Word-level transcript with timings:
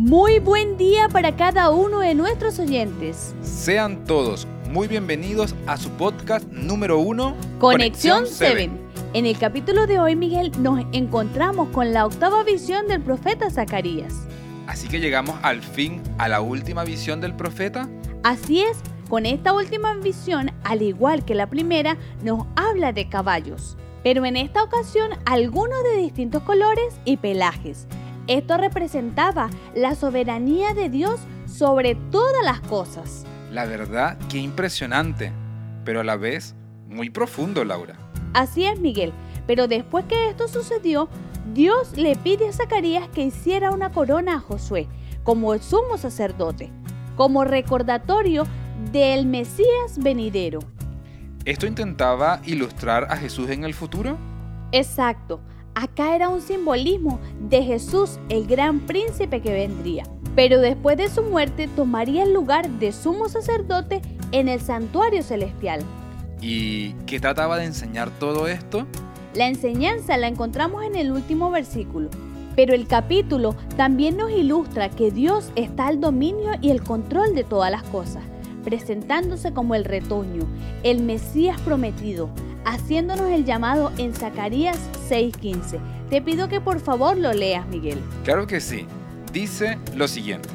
Muy 0.00 0.38
buen 0.38 0.76
día 0.76 1.08
para 1.08 1.34
cada 1.34 1.70
uno 1.70 1.98
de 1.98 2.14
nuestros 2.14 2.60
oyentes. 2.60 3.34
Sean 3.42 4.04
todos 4.04 4.46
muy 4.70 4.86
bienvenidos 4.86 5.56
a 5.66 5.76
su 5.76 5.90
podcast 5.90 6.46
número 6.52 7.00
uno, 7.00 7.34
Conexión 7.58 8.24
7. 8.24 8.70
En 9.14 9.26
el 9.26 9.36
capítulo 9.36 9.88
de 9.88 9.98
hoy, 9.98 10.14
Miguel, 10.14 10.52
nos 10.60 10.84
encontramos 10.92 11.70
con 11.70 11.92
la 11.92 12.06
octava 12.06 12.44
visión 12.44 12.86
del 12.86 13.02
profeta 13.02 13.50
Zacarías. 13.50 14.14
Así 14.68 14.86
que 14.86 15.00
llegamos 15.00 15.36
al 15.42 15.62
fin 15.62 16.00
a 16.18 16.28
la 16.28 16.42
última 16.42 16.84
visión 16.84 17.20
del 17.20 17.34
profeta. 17.34 17.88
Así 18.22 18.60
es, 18.62 18.78
con 19.10 19.26
esta 19.26 19.52
última 19.52 19.94
visión, 19.94 20.52
al 20.62 20.82
igual 20.82 21.24
que 21.24 21.34
la 21.34 21.48
primera, 21.48 21.98
nos 22.22 22.46
habla 22.54 22.92
de 22.92 23.08
caballos, 23.08 23.76
pero 24.04 24.24
en 24.24 24.36
esta 24.36 24.62
ocasión 24.62 25.10
algunos 25.26 25.82
de 25.82 25.96
distintos 25.96 26.44
colores 26.44 27.00
y 27.04 27.16
pelajes. 27.16 27.88
Esto 28.28 28.58
representaba 28.58 29.48
la 29.74 29.94
soberanía 29.94 30.74
de 30.74 30.90
Dios 30.90 31.18
sobre 31.46 31.94
todas 31.94 32.44
las 32.44 32.60
cosas. 32.60 33.24
La 33.50 33.64
verdad, 33.64 34.18
qué 34.28 34.36
impresionante, 34.36 35.32
pero 35.82 36.00
a 36.00 36.04
la 36.04 36.16
vez 36.16 36.54
muy 36.88 37.08
profundo, 37.08 37.64
Laura. 37.64 37.96
Así 38.34 38.66
es, 38.66 38.78
Miguel, 38.80 39.14
pero 39.46 39.66
después 39.66 40.04
que 40.04 40.28
esto 40.28 40.46
sucedió, 40.46 41.08
Dios 41.54 41.96
le 41.96 42.16
pide 42.16 42.48
a 42.48 42.52
Zacarías 42.52 43.08
que 43.08 43.22
hiciera 43.22 43.70
una 43.70 43.92
corona 43.92 44.34
a 44.34 44.40
Josué 44.40 44.86
como 45.24 45.54
el 45.54 45.62
sumo 45.62 45.96
sacerdote, 45.96 46.70
como 47.16 47.44
recordatorio 47.44 48.46
del 48.92 49.24
Mesías 49.24 49.96
venidero. 49.96 50.60
¿Esto 51.46 51.66
intentaba 51.66 52.42
ilustrar 52.44 53.04
a 53.10 53.16
Jesús 53.16 53.48
en 53.48 53.64
el 53.64 53.72
futuro? 53.72 54.18
Exacto. 54.72 55.40
Acá 55.80 56.16
era 56.16 56.28
un 56.28 56.40
simbolismo 56.40 57.20
de 57.38 57.62
Jesús, 57.62 58.18
el 58.30 58.48
gran 58.48 58.80
príncipe 58.80 59.40
que 59.40 59.52
vendría. 59.52 60.02
Pero 60.34 60.60
después 60.60 60.96
de 60.96 61.08
su 61.08 61.22
muerte 61.22 61.68
tomaría 61.68 62.24
el 62.24 62.32
lugar 62.32 62.68
de 62.68 62.90
sumo 62.90 63.28
sacerdote 63.28 64.02
en 64.32 64.48
el 64.48 64.60
santuario 64.60 65.22
celestial. 65.22 65.82
¿Y 66.40 66.94
qué 67.06 67.20
trataba 67.20 67.58
de 67.58 67.66
enseñar 67.66 68.10
todo 68.18 68.48
esto? 68.48 68.88
La 69.34 69.46
enseñanza 69.46 70.16
la 70.16 70.26
encontramos 70.26 70.82
en 70.82 70.96
el 70.96 71.12
último 71.12 71.48
versículo. 71.48 72.10
Pero 72.56 72.74
el 72.74 72.88
capítulo 72.88 73.54
también 73.76 74.16
nos 74.16 74.32
ilustra 74.32 74.88
que 74.88 75.12
Dios 75.12 75.52
está 75.54 75.86
al 75.86 76.00
dominio 76.00 76.54
y 76.60 76.70
el 76.70 76.82
control 76.82 77.36
de 77.36 77.44
todas 77.44 77.70
las 77.70 77.84
cosas, 77.84 78.24
presentándose 78.64 79.52
como 79.52 79.76
el 79.76 79.84
retoño, 79.84 80.42
el 80.82 81.04
Mesías 81.04 81.60
prometido, 81.60 82.30
haciéndonos 82.68 83.30
el 83.30 83.46
llamado 83.46 83.92
en 83.96 84.14
Zacarías 84.14 84.78
6:15. 85.08 85.78
Te 86.10 86.20
pido 86.20 86.48
que 86.48 86.60
por 86.60 86.80
favor 86.80 87.16
lo 87.16 87.32
leas, 87.32 87.66
Miguel. 87.68 87.98
Claro 88.24 88.46
que 88.46 88.60
sí. 88.60 88.86
Dice 89.32 89.78
lo 89.94 90.06
siguiente. 90.06 90.50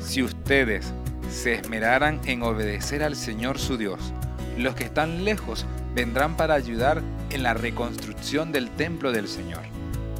Si 0.00 0.22
ustedes 0.22 0.92
se 1.30 1.54
esmeraran 1.54 2.20
en 2.26 2.42
obedecer 2.42 3.02
al 3.04 3.14
Señor 3.14 3.58
su 3.58 3.76
Dios, 3.76 4.12
los 4.58 4.74
que 4.74 4.84
están 4.84 5.24
lejos 5.24 5.66
vendrán 5.94 6.36
para 6.36 6.54
ayudar 6.54 7.00
en 7.30 7.44
la 7.44 7.54
reconstrucción 7.54 8.50
del 8.50 8.68
templo 8.70 9.12
del 9.12 9.28
Señor. 9.28 9.62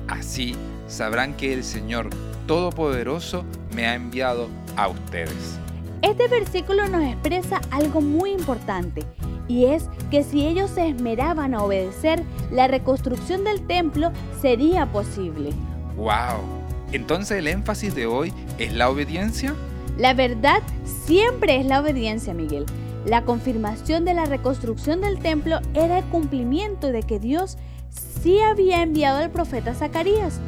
Así 0.07 0.55
sabrán 0.87 1.35
que 1.35 1.53
el 1.53 1.65
Señor 1.65 2.11
Todopoderoso 2.47 3.45
me 3.75 3.87
ha 3.87 3.95
enviado 3.95 4.49
a 4.77 4.89
ustedes. 4.89 5.59
Este 6.03 6.29
versículo 6.29 6.89
nos 6.89 7.03
expresa 7.03 7.61
algo 7.71 8.01
muy 8.01 8.31
importante 8.31 9.05
y 9.51 9.67
es 9.67 9.91
que 10.13 10.23
si 10.23 10.47
ellos 10.47 10.71
se 10.71 10.89
esmeraban 10.89 11.55
a 11.55 11.65
obedecer, 11.65 12.23
la 12.53 12.69
reconstrucción 12.69 13.43
del 13.43 13.67
templo 13.67 14.13
sería 14.41 14.87
posible. 14.87 15.51
¡Wow! 15.97 16.39
Entonces 16.93 17.39
el 17.39 17.49
énfasis 17.49 17.93
de 17.97 18.07
hoy 18.07 18.33
es 18.59 18.73
la 18.73 18.89
obediencia. 18.89 19.53
La 19.99 20.15
verdad 20.15 20.63
siempre 20.85 21.59
es 21.59 21.67
la 21.67 21.81
obediencia, 21.81 22.33
Miguel. 22.33 22.65
La 23.05 23.25
confirmación 23.25 24.05
de 24.05 24.15
la 24.15 24.25
reconstrucción 24.25 25.01
del 25.01 25.19
templo 25.19 25.59
era 25.75 25.99
el 25.99 26.05
cumplimiento 26.05 26.93
de 26.93 27.03
que 27.03 27.19
Dios 27.19 27.59
sí 28.23 28.39
había 28.39 28.83
enviado 28.83 29.19
al 29.19 29.31
profeta 29.31 29.75
Zacarías. 29.75 30.39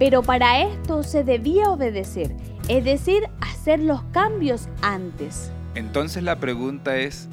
Pero 0.00 0.24
para 0.24 0.62
esto 0.62 1.04
se 1.04 1.22
debía 1.22 1.70
obedecer, 1.70 2.34
es 2.66 2.84
decir, 2.84 3.22
hacer 3.40 3.78
los 3.78 4.02
cambios 4.10 4.68
antes. 4.82 5.52
Entonces 5.76 6.24
la 6.24 6.40
pregunta 6.40 6.96
es, 6.96 7.28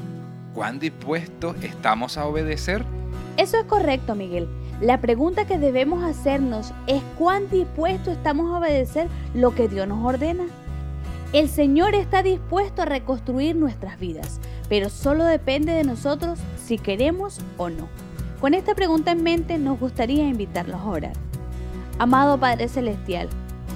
¿cuán 0.54 0.80
dispuestos 0.80 1.56
estamos 1.64 2.18
a 2.18 2.26
obedecer? 2.26 2.86
Eso 3.38 3.58
es 3.58 3.66
correcto, 3.66 4.16
Miguel. 4.16 4.48
La 4.82 5.02
pregunta 5.02 5.46
que 5.46 5.58
debemos 5.58 6.04
hacernos 6.04 6.74
es 6.88 7.02
cuán 7.18 7.50
dispuestos 7.50 8.16
estamos 8.16 8.54
a 8.54 8.60
obedecer 8.60 9.08
lo 9.34 9.54
que 9.54 9.68
Dios 9.68 9.88
nos 9.88 10.06
ordena. 10.06 10.46
El 11.34 11.50
Señor 11.50 11.96
está 11.96 12.24
dispuesto 12.24 12.82
a 12.82 12.86
reconstruir 12.86 13.56
nuestras 13.56 14.00
vidas, 14.00 14.40
pero 14.68 14.90
solo 14.90 15.26
depende 15.26 15.74
de 15.74 15.84
nosotros 15.84 16.40
si 16.66 16.78
queremos 16.78 17.40
o 17.58 17.70
no. 17.70 17.88
Con 18.42 18.54
esta 18.54 18.74
pregunta 18.74 19.12
en 19.12 19.22
mente 19.22 19.58
nos 19.58 19.80
gustaría 19.80 20.28
invitarlos 20.28 20.80
a 20.80 20.86
orar. 20.86 21.14
Amado 22.00 22.40
Padre 22.40 22.70
Celestial, 22.70 23.28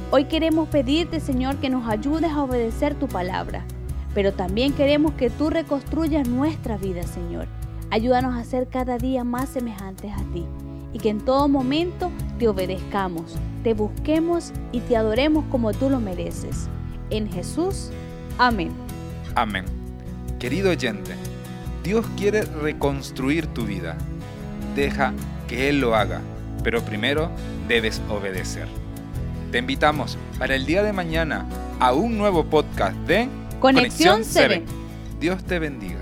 hoy 0.09 0.25
queremos 0.25 0.69
pedirte 0.69 1.19
Señor 1.19 1.57
que 1.57 1.69
nos 1.69 1.87
ayudes 1.89 2.31
a 2.31 2.43
obedecer 2.43 2.95
tu 2.95 3.07
palabra, 3.07 3.65
pero 4.13 4.33
también 4.33 4.73
queremos 4.73 5.13
que 5.13 5.29
tú 5.29 5.49
reconstruyas 5.49 6.27
nuestra 6.27 6.77
vida 6.77 7.03
Señor. 7.03 7.47
Ayúdanos 7.89 8.35
a 8.35 8.43
ser 8.43 8.67
cada 8.67 8.97
día 8.97 9.23
más 9.23 9.49
semejantes 9.49 10.11
a 10.11 10.23
ti 10.33 10.45
y 10.93 10.99
que 10.99 11.09
en 11.09 11.19
todo 11.19 11.47
momento 11.47 12.11
te 12.39 12.47
obedezcamos, 12.47 13.35
te 13.63 13.73
busquemos 13.73 14.53
y 14.71 14.79
te 14.81 14.95
adoremos 14.95 15.45
como 15.49 15.73
tú 15.73 15.89
lo 15.89 15.99
mereces. 15.99 16.67
En 17.09 17.31
Jesús, 17.31 17.89
amén. 18.37 18.71
Amén. 19.35 19.65
Querido 20.39 20.71
oyente, 20.71 21.13
Dios 21.83 22.05
quiere 22.17 22.43
reconstruir 22.43 23.47
tu 23.47 23.65
vida. 23.65 23.97
Deja 24.75 25.13
que 25.47 25.69
Él 25.69 25.81
lo 25.81 25.95
haga, 25.95 26.21
pero 26.63 26.81
primero 26.81 27.29
debes 27.67 28.01
obedecer. 28.09 28.67
Te 29.51 29.59
invitamos 29.59 30.17
para 30.39 30.55
el 30.55 30.65
día 30.65 30.83
de 30.83 30.93
mañana 30.93 31.45
a 31.79 31.93
un 31.93 32.17
nuevo 32.17 32.45
podcast 32.45 32.95
de 33.07 33.27
Conexión 33.63 34.25
7. 34.25 34.61
Dios 35.21 35.41
te 35.45 35.57
bendiga. 35.57 36.01